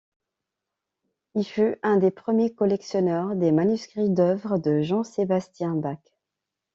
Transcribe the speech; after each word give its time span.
Il 1.35 1.43
fut 1.45 1.77
un 1.83 1.97
des 1.97 2.09
premiers 2.09 2.55
collectionneurs 2.55 3.35
des 3.35 3.51
manuscrits 3.51 4.09
d'œuvres 4.09 4.57
de 4.57 4.81
Jean-Sébastien 4.81 5.75
Bach. 5.75 5.99